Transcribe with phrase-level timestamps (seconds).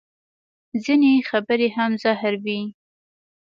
[0.83, 2.61] ځینې خبرې هم زهر وي